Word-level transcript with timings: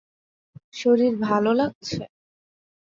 শরীর 0.73 1.13
ভালো 1.25 1.51
লাগছে? 1.53 2.01